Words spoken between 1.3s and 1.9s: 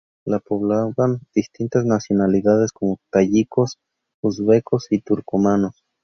distintas